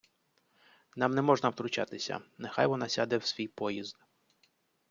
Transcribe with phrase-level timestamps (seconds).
[0.95, 2.21] Нам не можна втручатися.
[2.37, 3.97] Нехай вона сяде в свій поїзд.